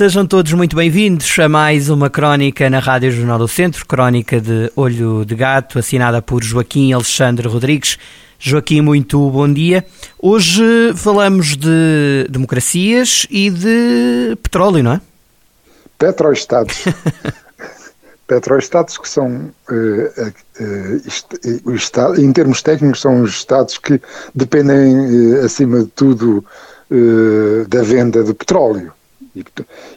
Sejam 0.00 0.26
todos 0.26 0.54
muito 0.54 0.74
bem-vindos 0.74 1.38
a 1.38 1.46
mais 1.46 1.90
uma 1.90 2.08
crónica 2.08 2.70
na 2.70 2.78
Rádio 2.78 3.12
Jornal 3.12 3.38
do 3.38 3.46
Centro, 3.46 3.84
crónica 3.84 4.40
de 4.40 4.72
Olho 4.74 5.26
de 5.26 5.34
Gato, 5.34 5.78
assinada 5.78 6.22
por 6.22 6.42
Joaquim 6.42 6.90
Alexandre 6.94 7.46
Rodrigues. 7.46 7.98
Joaquim, 8.38 8.80
muito 8.80 9.28
bom 9.28 9.52
dia. 9.52 9.84
Hoje 10.18 10.94
falamos 10.96 11.54
de 11.54 12.26
democracias 12.30 13.26
e 13.28 13.50
de 13.50 14.38
petróleo, 14.42 14.82
não 14.82 14.92
é? 14.92 15.00
Petroestados. 15.98 16.82
Petroestados 18.26 18.96
que 18.96 19.06
são, 19.06 19.52
uh, 19.70 19.74
uh, 19.74 21.04
uh, 22.08 22.18
em 22.18 22.32
termos 22.32 22.62
técnicos, 22.62 23.02
são 23.02 23.20
os 23.20 23.32
estados 23.32 23.76
que 23.76 24.00
dependem, 24.34 25.34
acima 25.44 25.80
de 25.80 25.88
tudo, 25.88 26.42
da 27.68 27.82
venda 27.82 28.24
de 28.24 28.32
petróleo 28.32 28.94
e, 29.34 29.44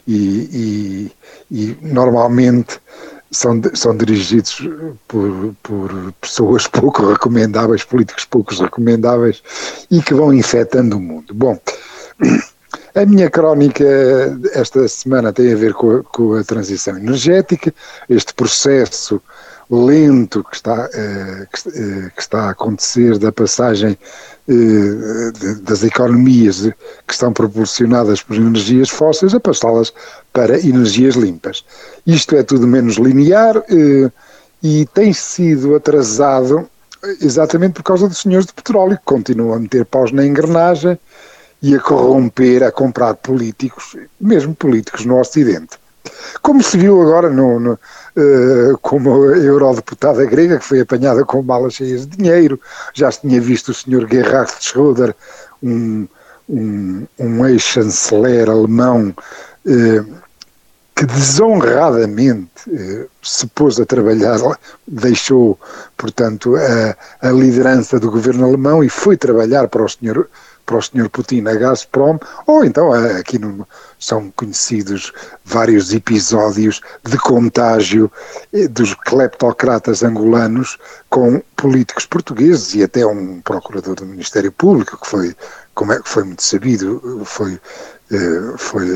e, 0.06 1.12
e, 1.50 1.78
normalmente 1.82 2.80
são, 3.30 3.60
são 3.74 3.96
dirigidos 3.96 4.62
por, 5.08 5.54
por 5.62 6.12
pessoas 6.20 6.66
pouco 6.68 7.06
recomendáveis, 7.06 7.84
políticos 7.84 8.24
poucos 8.24 8.60
recomendáveis 8.60 9.42
e 9.90 10.02
que 10.02 10.14
vão 10.14 10.32
infectando 10.32 10.96
o 10.96 11.00
mundo. 11.00 11.34
Bom, 11.34 11.58
a 12.94 13.04
minha 13.04 13.28
crónica 13.28 13.84
esta 14.52 14.86
semana 14.86 15.32
tem 15.32 15.52
a 15.52 15.56
ver 15.56 15.74
com 15.74 15.96
a, 15.96 16.02
com 16.04 16.34
a 16.34 16.44
transição 16.44 16.96
energética, 16.96 17.74
este 18.08 18.32
processo 18.34 19.20
lento 19.70 20.44
que 20.44 20.56
está, 20.56 20.88
eh, 20.92 21.46
eh, 21.74 22.10
que 22.14 22.20
está 22.20 22.42
a 22.44 22.50
acontecer 22.50 23.18
da 23.18 23.32
passagem 23.32 23.98
eh, 24.48 25.32
das 25.62 25.82
economias 25.82 26.60
que 27.06 27.12
estão 27.12 27.32
propulsionadas 27.32 28.22
por 28.22 28.36
energias 28.36 28.90
fósseis 28.90 29.34
a 29.34 29.40
passá-las 29.40 29.92
para 30.32 30.60
energias 30.60 31.14
limpas. 31.14 31.64
Isto 32.06 32.36
é 32.36 32.42
tudo 32.42 32.66
menos 32.66 32.96
linear 32.96 33.62
e 34.62 34.86
tem 34.94 35.12
sido 35.12 35.74
atrasado 35.74 36.68
exatamente 37.20 37.74
por 37.74 37.82
causa 37.82 38.08
dos 38.08 38.18
senhores 38.18 38.46
de 38.46 38.52
petróleo 38.52 38.96
que 38.96 39.04
continuam 39.04 39.54
a 39.54 39.58
meter 39.58 39.84
paus 39.84 40.12
na 40.12 40.24
engrenagem 40.24 40.98
e 41.64 41.74
a 41.74 41.80
corromper, 41.80 42.62
a 42.62 42.70
comprar 42.70 43.14
políticos, 43.14 43.96
mesmo 44.20 44.54
políticos 44.54 45.06
no 45.06 45.18
Ocidente. 45.18 45.78
Como 46.42 46.62
se 46.62 46.76
viu 46.76 47.00
agora 47.00 47.30
no, 47.30 47.58
no 47.58 47.72
uh, 47.72 48.78
como 48.82 49.30
a 49.30 49.38
eurodeputada 49.38 50.26
grega, 50.26 50.58
que 50.58 50.64
foi 50.64 50.80
apanhada 50.80 51.24
com 51.24 51.42
malas 51.42 51.72
cheias 51.72 52.06
de 52.06 52.18
dinheiro, 52.18 52.60
já 52.92 53.10
se 53.10 53.22
tinha 53.22 53.40
visto 53.40 53.70
o 53.70 53.74
senhor 53.74 54.06
Gerhard 54.10 54.52
Schröder, 54.60 55.14
um, 55.62 56.06
um, 56.50 57.06
um 57.18 57.46
ex-chanceler 57.46 58.50
alemão, 58.50 59.14
uh, 59.64 60.14
que 60.94 61.06
desonradamente 61.06 62.68
uh, 62.68 63.08
se 63.22 63.46
pôs 63.46 63.80
a 63.80 63.86
trabalhar, 63.86 64.38
deixou, 64.86 65.58
portanto, 65.96 66.56
a, 66.56 67.26
a 67.26 67.32
liderança 67.32 67.98
do 67.98 68.10
governo 68.10 68.44
alemão 68.44 68.84
e 68.84 68.90
foi 68.90 69.16
trabalhar 69.16 69.66
para 69.68 69.82
o 69.82 69.88
senhor 69.88 70.28
para 70.64 70.76
o 70.76 70.82
Sr. 70.82 71.08
Putin 71.10 71.46
a 71.46 71.54
Gazprom, 71.54 72.18
ou 72.46 72.64
então 72.64 72.94
eh, 72.94 73.18
aqui 73.18 73.38
no, 73.38 73.66
são 73.98 74.30
conhecidos 74.36 75.12
vários 75.44 75.92
episódios 75.92 76.80
de 77.04 77.18
contágio 77.18 78.10
eh, 78.52 78.68
dos 78.68 78.94
cleptocratas 78.94 80.02
angolanos 80.02 80.78
com 81.10 81.42
políticos 81.56 82.06
portugueses 82.06 82.74
e 82.74 82.82
até 82.82 83.06
um 83.06 83.40
procurador 83.42 83.94
do 83.94 84.06
Ministério 84.06 84.52
Público, 84.52 84.98
que 85.00 85.06
foi, 85.06 85.36
como 85.74 85.92
é, 85.92 86.00
foi 86.04 86.24
muito 86.24 86.42
sabido, 86.42 87.22
foi, 87.24 87.60
eh, 88.10 88.54
foi, 88.56 88.86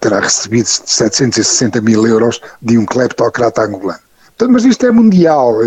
terá 0.00 0.20
recebido 0.20 0.66
760 0.66 1.80
mil 1.80 2.06
euros 2.06 2.40
de 2.60 2.76
um 2.76 2.84
cleptocrata 2.84 3.62
angolano. 3.62 4.00
Mas 4.48 4.64
isto 4.64 4.86
é 4.86 4.90
mundial. 4.90 5.58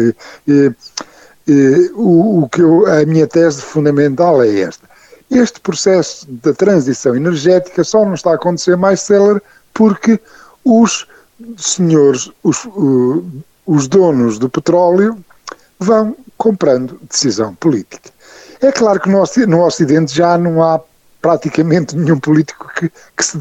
Eh, 1.47 1.91
o, 1.93 2.43
o, 2.43 2.49
que 2.49 2.61
eu, 2.61 2.85
a 2.87 3.05
minha 3.05 3.27
tese 3.27 3.61
fundamental 3.61 4.41
é 4.41 4.61
esta. 4.61 4.89
Este 5.29 5.59
processo 5.59 6.27
da 6.29 6.53
transição 6.53 7.15
energética 7.15 7.83
só 7.83 8.05
não 8.05 8.13
está 8.13 8.31
a 8.31 8.35
acontecer 8.35 8.77
mais 8.77 9.01
célere 9.01 9.41
porque 9.73 10.19
os 10.63 11.07
senhores, 11.57 12.31
os, 12.43 12.67
os 13.65 13.87
donos 13.87 14.37
do 14.37 14.49
petróleo 14.49 15.17
vão 15.79 16.15
comprando 16.37 16.99
decisão 17.09 17.55
política. 17.55 18.09
É 18.61 18.71
claro 18.71 18.99
que 18.99 19.09
no, 19.09 19.23
no 19.47 19.65
Ocidente 19.65 20.15
já 20.15 20.37
não 20.37 20.63
há 20.63 20.79
praticamente 21.21 21.95
nenhum 21.95 22.19
político 22.19 22.69
que, 22.75 22.89
que 22.89 23.25
se 23.25 23.37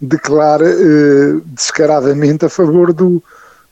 declare 0.00 0.64
uh, 0.64 1.40
descaradamente 1.46 2.44
a 2.44 2.48
favor 2.48 2.92
do, 2.92 3.22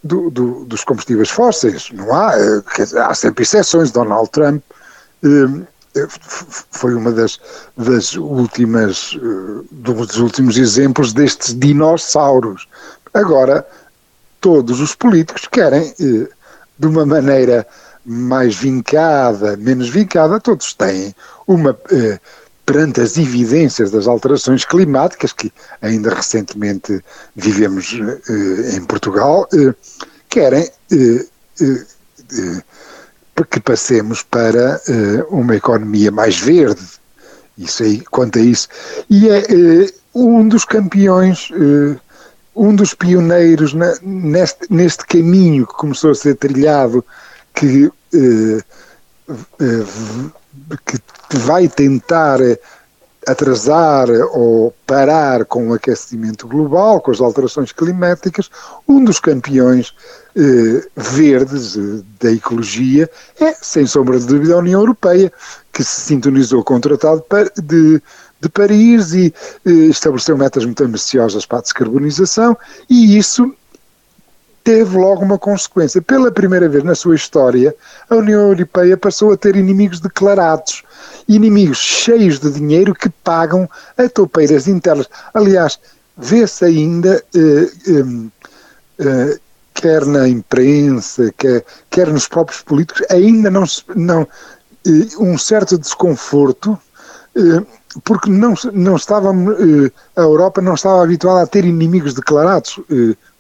do, 0.03 0.31
do, 0.31 0.65
dos 0.65 0.85
combustíveis 0.85 1.31
fósseis. 1.31 1.91
Não 1.93 2.15
há, 2.15 2.35
eh, 2.37 2.63
há 2.99 3.15
sempre 3.15 3.43
exceções. 3.43 3.91
Donald 3.91 4.31
Trump 4.31 4.63
eh, 5.23 5.67
eh, 5.97 6.07
foi 6.71 6.95
uma 6.95 7.13
das, 7.13 7.39
das 7.77 8.15
últimas 8.15 9.17
dos 9.71 10.19
últimos 10.19 10.57
exemplos 10.57 11.13
destes 11.13 11.59
dinossauros. 11.59 12.69
Agora, 13.13 13.67
todos 14.41 14.81
os 14.81 14.95
políticos 14.95 15.47
querem, 15.51 15.93
de 15.99 16.87
uma 16.87 17.05
maneira 17.05 17.67
mais 18.07 18.57
vincada, 18.57 19.57
menos 19.57 19.91
vincada, 19.91 20.41
todos 20.41 20.73
têm 20.73 21.15
uma 21.47 21.77
perante 22.71 23.01
as 23.01 23.19
evidências 23.19 23.91
das 23.91 24.07
alterações 24.07 24.65
climáticas 24.65 25.33
que 25.33 25.53
ainda 25.83 26.15
recentemente 26.15 27.03
vivemos 27.35 27.99
eh, 28.29 28.77
em 28.77 28.85
Portugal, 28.85 29.49
eh, 29.53 29.75
querem 30.29 30.71
eh, 30.93 31.27
que 33.51 33.59
passemos 33.59 34.23
para 34.23 34.81
uma 35.31 35.57
economia 35.57 36.13
mais 36.13 36.39
verde. 36.39 36.81
Isso 37.59 37.83
aí, 37.83 38.03
quanto 38.03 38.39
a 38.39 38.43
isso. 38.43 38.69
E 39.09 39.29
é 39.29 39.43
um 40.15 40.47
dos 40.47 40.65
campeões, 40.65 41.49
um 42.55 42.75
dos 42.75 42.93
pioneiros 42.93 43.75
neste, 44.03 44.71
neste 44.71 45.07
caminho 45.07 45.67
que 45.67 45.73
começou 45.73 46.11
a 46.11 46.15
ser 46.15 46.35
trilhado, 46.37 47.03
que 47.55 47.91
que 50.85 51.37
vai 51.39 51.69
tentar 51.69 52.41
atrasar 53.27 54.09
ou 54.33 54.75
parar 54.87 55.45
com 55.45 55.69
o 55.69 55.75
aquecimento 55.75 56.47
global, 56.47 57.01
com 57.01 57.11
as 57.11 57.21
alterações 57.21 57.73
climáticas, 57.73 58.51
um 58.89 59.05
dos 59.05 59.21
campeões 59.21 59.95
eh, 60.35 60.87
verdes 60.97 61.77
eh, 61.77 62.03
da 62.21 62.33
ecologia 62.33 63.11
é, 63.41 63.53
sem 63.61 63.87
sombra 63.87 64.19
de 64.19 64.27
dúvida, 64.27 64.55
a 64.55 64.59
União 64.59 64.81
Europeia, 64.81 65.31
que 65.73 65.85
se 65.85 66.01
sintonizou 66.01 66.65
com 66.65 66.77
o 66.77 66.81
Tratado 66.81 67.25
de, 67.63 68.03
de 68.41 68.49
Paris 68.49 69.13
e 69.13 69.35
eh, 69.67 69.71
estabeleceu 69.71 70.37
metas 70.39 70.65
muito 70.65 70.83
ambiciosas 70.83 71.45
para 71.45 71.59
a 71.59 71.63
descarbonização, 71.63 72.57
e 72.89 73.19
isso 73.19 73.55
teve 74.63 74.97
logo 74.97 75.23
uma 75.23 75.39
consequência. 75.39 76.03
Pela 76.03 76.31
primeira 76.31 76.69
vez 76.69 76.85
na 76.85 76.95
sua 76.95 77.15
história, 77.15 77.75
a 78.09 78.17
União 78.17 78.49
Europeia 78.51 78.97
passou 78.97 79.33
a 79.33 79.37
ter 79.37 79.57
inimigos 79.57 80.01
declarados. 80.01 80.83
Inimigos 81.29 81.79
cheios 81.79 82.39
de 82.39 82.51
dinheiro 82.51 82.95
que 82.95 83.09
pagam 83.09 83.69
a 83.97 84.09
toupeiras 84.09 84.69
internas. 84.69 85.09
Aliás, 85.35 85.79
vê-se 86.17 86.65
ainda, 86.65 87.23
eh, 87.35 87.71
eh, 87.89 88.31
eh, 88.99 89.39
quer 89.75 90.05
na 90.05 90.29
imprensa, 90.29 91.33
quer, 91.39 91.65
quer 91.89 92.09
nos 92.09 92.29
próprios 92.29 92.61
políticos, 92.63 93.03
ainda 93.11 93.51
não, 93.51 93.65
não 93.97 94.27
eh, 94.87 95.17
um 95.19 95.39
certo 95.39 95.79
desconforto 95.79 96.79
eh, 97.35 97.65
porque 98.05 98.31
não, 98.31 98.55
não 98.73 98.97
estava, 98.97 99.31
eh, 99.31 99.91
a 100.17 100.23
Europa 100.23 100.61
não 100.61 100.75
estava 100.75 101.03
habituada 101.03 101.43
a 101.43 101.47
ter 101.47 101.65
inimigos 101.65 102.15
declarados, 102.15 102.79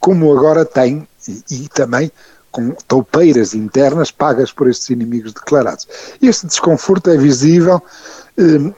como 0.00 0.37
agora 0.37 0.65
tem 0.65 1.06
e, 1.50 1.65
e 1.65 1.69
também 1.69 2.11
com 2.50 2.73
toupeiras 2.88 3.55
internas 3.55 4.11
pagas 4.11 4.53
por 4.53 4.69
estes 4.69 4.91
inimigos 4.91 5.32
declarados. 5.32 5.87
Este 6.21 6.47
desconforto 6.47 7.11
é 7.11 7.17
visível, 7.17 7.81
eh, 8.37 8.73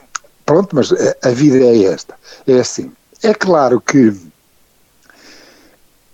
pronto, 0.45 0.75
mas 0.75 0.91
a, 0.91 1.29
a 1.29 1.31
vida 1.31 1.57
é 1.57 1.85
esta. 1.85 2.13
É 2.45 2.59
assim. 2.59 2.91
É 3.23 3.33
claro 3.33 3.81
que 3.81 4.15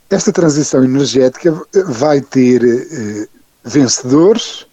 esta 0.09 0.31
transição 0.31 0.83
energética 0.83 1.53
vai 1.85 2.21
ter, 2.21 2.63
eh, 2.63 3.27
vencedores, 3.63 4.65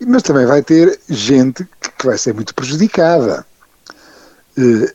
mas 0.00 0.22
também 0.22 0.46
vai 0.46 0.62
ter 0.62 0.98
gente 1.08 1.64
que 1.98 2.06
vai 2.06 2.18
ser 2.18 2.34
muito 2.34 2.54
prejudicada. 2.54 3.46
Eh, 4.56 4.94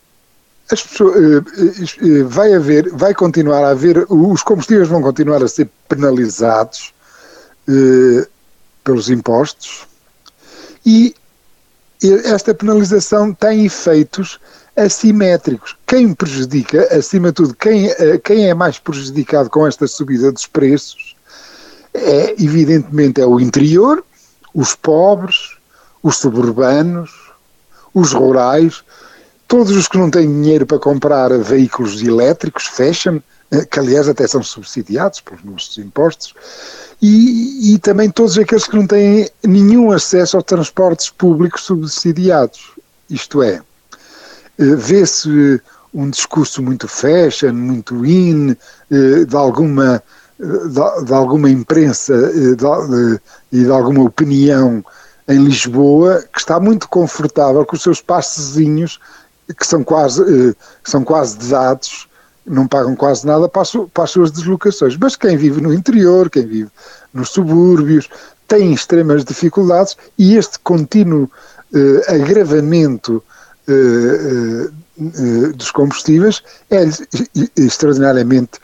as 0.71 0.83
pessoas, 0.83 1.15
eh, 1.15 2.23
vai 2.23 2.53
haver, 2.53 2.89
vai 2.91 3.13
continuar 3.13 3.63
a 3.63 3.69
haver, 3.69 4.05
os 4.09 4.43
combustíveis 4.43 4.87
vão 4.87 5.01
continuar 5.01 5.43
a 5.43 5.47
ser 5.47 5.69
penalizados 5.87 6.93
pelos 8.81 9.09
impostos 9.09 9.85
e 10.85 11.13
esta 12.23 12.53
penalização 12.53 13.33
tem 13.33 13.65
efeitos 13.65 14.39
assimétricos. 14.75 15.75
Quem 15.85 16.13
prejudica, 16.13 16.87
acima 16.95 17.29
de 17.29 17.33
tudo, 17.33 17.55
quem, 17.55 17.89
eh, 17.89 18.17
quem 18.23 18.47
é 18.47 18.53
mais 18.53 18.77
prejudicado 18.77 19.49
com 19.49 19.67
esta 19.67 19.87
subida 19.87 20.31
dos 20.31 20.45
preços 20.45 21.15
é, 21.93 22.35
evidentemente, 22.41 23.19
é 23.19 23.25
o 23.25 23.39
interior, 23.39 24.03
os 24.53 24.75
pobres, 24.75 25.57
os 26.03 26.17
suburbanos, 26.17 27.09
os 27.93 28.13
rurais, 28.13 28.83
todos 29.47 29.75
os 29.75 29.87
que 29.87 29.97
não 29.97 30.11
têm 30.11 30.27
dinheiro 30.27 30.65
para 30.65 30.77
comprar 30.77 31.31
veículos 31.39 32.01
elétricos, 32.01 32.65
fashion, 32.65 33.19
eh, 33.49 33.65
que 33.65 33.79
aliás 33.79 34.07
até 34.09 34.27
são 34.27 34.43
subsidiados 34.43 35.21
pelos 35.21 35.43
nossos 35.43 35.77
impostos, 35.77 36.33
e, 37.01 37.73
e 37.73 37.79
também 37.79 38.09
todos 38.09 38.37
aqueles 38.37 38.67
que 38.67 38.75
não 38.75 38.85
têm 38.85 39.29
nenhum 39.43 39.91
acesso 39.91 40.35
aos 40.35 40.45
transportes 40.45 41.09
públicos 41.09 41.61
subsidiados. 41.61 42.71
Isto 43.09 43.41
é, 43.41 43.61
eh, 44.59 44.75
vê-se 44.75 45.61
um 45.93 46.09
discurso 46.09 46.61
muito 46.61 46.87
fashion, 46.87 47.53
muito 47.53 48.05
in, 48.05 48.55
eh, 48.91 49.25
de 49.25 49.35
alguma, 49.35 50.03
de, 50.37 51.13
alguma 51.13 51.49
imprensa 51.49 52.13
e 53.51 53.63
de 53.63 53.71
alguma 53.71 54.03
opinião 54.03 54.83
em 55.27 55.43
Lisboa 55.43 56.23
que 56.31 56.39
está 56.39 56.59
muito 56.59 56.87
confortável 56.87 57.65
com 57.65 57.75
os 57.75 57.81
seus 57.81 58.01
passezinhos 58.01 58.99
que 59.55 59.65
são 59.65 59.83
quase, 59.83 60.55
são 60.83 61.03
quase 61.03 61.37
dados, 61.37 62.07
não 62.45 62.67
pagam 62.67 62.95
quase 62.95 63.25
nada 63.25 63.47
para 63.47 63.61
as 63.61 64.11
suas 64.11 64.31
deslocações. 64.31 64.97
Mas 64.97 65.15
quem 65.15 65.37
vive 65.37 65.61
no 65.61 65.73
interior, 65.73 66.29
quem 66.29 66.45
vive 66.45 66.69
nos 67.13 67.29
subúrbios, 67.29 68.09
tem 68.47 68.73
extremas 68.73 69.25
dificuldades 69.25 69.97
e 70.17 70.37
este 70.37 70.57
contínuo 70.59 71.29
agravamento 72.07 73.23
uh, 73.67 74.71
uh, 74.97 75.53
dos 75.53 75.71
combustíveis 75.71 76.41
é 76.69 76.83
extraordinariamente 77.55 78.59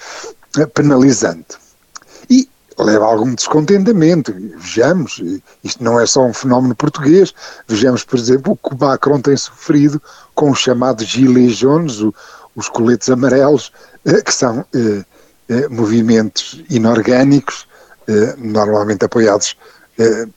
penalizante. 0.73 1.62
Leva 2.77 3.05
a 3.05 3.07
algum 3.09 3.33
descontentamento. 3.35 4.33
Vejamos, 4.57 5.21
isto 5.63 5.83
não 5.83 5.99
é 5.99 6.05
só 6.05 6.25
um 6.25 6.33
fenómeno 6.33 6.75
português, 6.75 7.33
vejamos, 7.67 8.03
por 8.03 8.17
exemplo, 8.17 8.53
o 8.53 8.69
que 8.69 8.75
Macron 8.75 9.21
tem 9.21 9.37
sofrido 9.37 10.01
com 10.33 10.49
os 10.51 10.59
chamados 10.59 11.05
gilets 11.05 11.57
jaunes, 11.57 12.01
o, 12.01 12.13
os 12.55 12.69
coletes 12.69 13.09
amarelos, 13.09 13.71
que 14.25 14.33
são 14.33 14.65
movimentos 15.69 16.63
inorgânicos, 16.69 17.67
normalmente 18.37 19.05
apoiados 19.05 19.55
eh, 19.59 19.82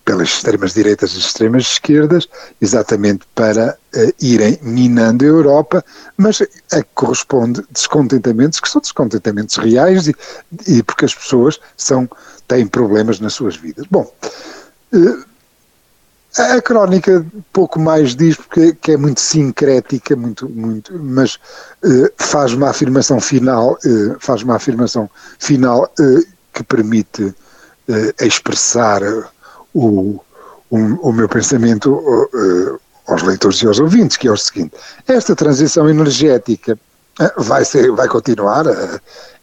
pelas 0.04 0.28
extremas 0.28 0.74
direitas 0.74 1.14
e 1.14 1.18
extremas 1.18 1.62
esquerdas, 1.64 2.28
exatamente 2.60 3.26
para 3.34 3.76
uh, 3.96 4.12
irem 4.20 4.58
minando 4.62 5.24
a 5.24 5.28
Europa, 5.28 5.84
mas 6.16 6.42
a 6.72 6.82
que 6.82 6.88
corresponde 6.94 7.64
descontentamentos 7.70 8.60
que 8.60 8.68
são 8.68 8.80
descontentamentos 8.80 9.56
reais 9.56 10.08
e, 10.08 10.14
e 10.66 10.82
porque 10.82 11.06
as 11.06 11.14
pessoas 11.14 11.58
são, 11.76 12.08
têm 12.46 12.66
problemas 12.66 13.18
nas 13.18 13.32
suas 13.32 13.56
vidas. 13.56 13.86
Bom, 13.90 14.12
uh, 14.92 15.24
a 16.36 16.60
crónica 16.60 17.24
pouco 17.50 17.80
mais 17.80 18.14
diz 18.14 18.36
porque 18.36 18.74
que 18.74 18.92
é 18.92 18.96
muito 18.98 19.22
sincrética, 19.22 20.14
muito, 20.14 20.46
muito, 20.50 20.92
mas 20.98 21.38
faz 22.18 22.52
uma 22.52 22.68
afirmação 22.68 23.18
final, 23.18 23.78
faz 24.20 24.42
uma 24.42 24.56
afirmação 24.56 25.08
final 25.38 25.90
que 26.52 26.62
permite 26.62 27.34
expressar 28.20 29.00
o, 29.76 30.20
o, 30.70 31.08
o 31.08 31.12
meu 31.12 31.28
pensamento 31.28 31.92
uh, 31.92 32.80
aos 33.06 33.22
leitores 33.22 33.60
e 33.62 33.66
aos 33.66 33.78
ouvintes, 33.78 34.16
que 34.16 34.26
é 34.26 34.32
o 34.32 34.36
seguinte: 34.36 34.72
esta 35.06 35.36
transição 35.36 35.88
energética 35.88 36.78
uh, 37.20 37.42
vai, 37.42 37.64
ser, 37.64 37.90
vai 37.92 38.08
continuar, 38.08 38.64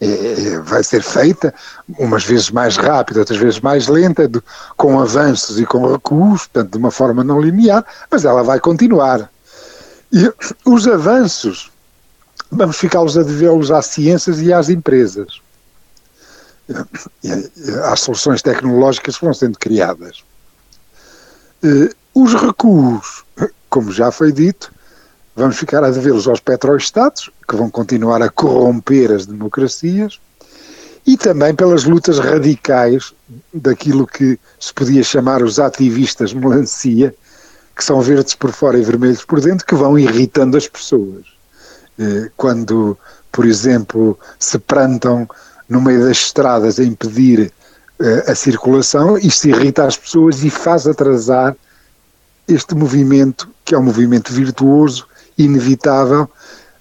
é, 0.01 0.59
vai 0.59 0.83
ser 0.83 1.03
feita, 1.03 1.53
umas 2.00 2.25
vezes 2.25 2.50
mais 2.50 2.75
rápida, 2.75 3.19
outras 3.19 3.38
vezes 3.38 3.59
mais 3.59 3.88
lenta, 3.88 4.27
de, 4.27 4.41
com 4.75 5.00
avanços 5.00 5.59
e 5.59 5.65
com 5.65 5.91
recuos, 5.91 6.47
portanto, 6.47 6.71
de 6.71 6.77
uma 6.77 6.91
forma 6.91 7.24
não 7.24 7.39
linear, 7.39 7.85
mas 8.09 8.25
ela 8.25 8.44
vai 8.44 8.59
continuar. 8.59 9.30
E 10.12 10.31
os 10.65 10.88
avanços, 10.88 11.71
vamos 12.51 12.77
ficá-los 12.77 13.18
a 13.18 13.24
devê-los 13.24 13.71
às 13.71 13.85
ciências 13.85 14.39
e 14.41 14.51
às 14.51 14.69
empresas 14.69 15.44
às 17.85 17.99
soluções 17.99 18.41
tecnológicas 18.41 19.17
que 19.17 19.25
vão 19.25 19.33
sendo 19.33 19.57
criadas. 19.57 20.23
Eh, 21.63 21.89
os 22.13 22.33
recuos, 22.33 23.23
como 23.69 23.91
já 23.91 24.11
foi 24.11 24.31
dito, 24.31 24.71
vamos 25.35 25.57
ficar 25.57 25.83
a 25.83 25.89
devê-los 25.89 26.27
aos 26.27 26.39
petroestados, 26.39 27.31
que 27.47 27.55
vão 27.55 27.69
continuar 27.69 28.21
a 28.21 28.29
corromper 28.29 29.11
as 29.11 29.25
democracias, 29.25 30.19
e 31.05 31.17
também 31.17 31.53
pelas 31.53 31.83
lutas 31.83 32.19
radicais 32.19 33.13
daquilo 33.53 34.07
que 34.07 34.39
se 34.59 34.73
podia 34.73 35.03
chamar 35.03 35.41
os 35.41 35.59
ativistas 35.59 36.33
melancia, 36.33 37.13
que 37.75 37.83
são 37.83 37.99
verdes 38.01 38.35
por 38.35 38.51
fora 38.51 38.77
e 38.77 38.83
vermelhos 38.83 39.25
por 39.25 39.41
dentro, 39.41 39.65
que 39.65 39.75
vão 39.75 39.97
irritando 39.97 40.55
as 40.55 40.67
pessoas. 40.67 41.25
Eh, 41.99 42.29
quando, 42.37 42.97
por 43.31 43.45
exemplo, 43.45 44.17
se 44.39 44.59
plantam 44.59 45.27
no 45.68 45.81
meio 45.81 46.06
das 46.06 46.18
estradas 46.18 46.80
a 46.80 46.83
impedir 46.83 47.51
uh, 48.00 48.31
a 48.31 48.36
circulação, 48.36 49.18
isto 49.18 49.48
irrita 49.48 49.86
as 49.86 49.98
pessoas 49.98 50.44
e 50.44 50.50
faz 50.50 50.88
atrasar 50.88 51.56
este 52.48 52.75
movimento, 52.75 53.50
que 53.63 53.74
é 53.74 53.77
um 53.77 53.83
movimento 53.83 54.31
virtuoso, 54.33 55.07
inevitável, 55.38 56.30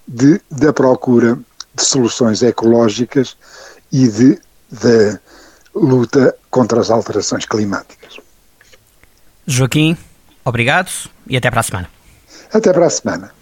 de, 0.07 0.41
da 0.51 0.73
procura 0.73 1.39
de 1.75 1.83
soluções 1.83 2.43
ecológicas 2.43 3.37
e 3.91 4.09
de, 4.09 4.39
de 4.71 5.19
luta 5.75 6.35
contra 6.51 6.81
as 6.81 6.91
alterações 6.91 7.47
climáticas. 7.47 8.19
Joaquim, 9.47 9.97
obrigado 10.45 10.91
e 11.27 11.37
até 11.37 11.51
para 11.51 11.61
a 11.61 11.63
semana. 11.63 11.91
Até 12.53 12.73
para 12.73 12.87
a 12.87 12.91
semana. 12.91 13.42